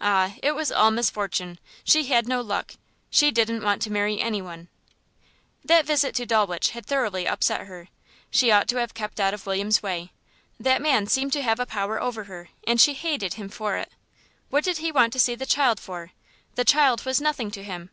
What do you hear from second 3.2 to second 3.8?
didn't